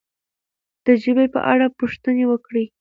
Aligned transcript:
د 0.85 0.87
ژبې 1.03 1.25
په 1.33 1.39
اړه 1.51 1.65
پوښتنې 1.79 2.23
وکړئ. 2.27 2.65